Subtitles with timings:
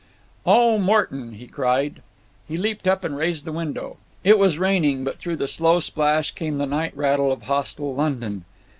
[0.47, 2.01] "Oh—Morton—" he cried.
[2.47, 3.97] He leaped up and raised the window.
[4.23, 8.45] It was raining, but through the slow splash came the night rattle of hostile London.